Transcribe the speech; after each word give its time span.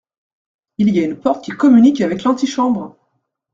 Il 0.79 0.89
y 0.95 0.99
a 0.99 1.03
une 1.05 1.19
porte 1.19 1.45
qui 1.45 1.51
communique 1.51 2.01
avec 2.01 2.23
l’antichambre! 2.23 2.97